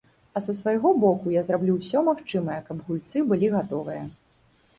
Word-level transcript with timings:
А 0.39 0.41
са 0.45 0.53
свайго 0.59 0.93
боку 1.03 1.33
я 1.35 1.43
зраблю 1.49 1.75
ўсё 1.75 1.99
магчымае, 2.09 2.57
каб 2.71 2.77
гульцы 2.89 3.17
былі 3.29 3.47
гатовыя. 3.59 4.03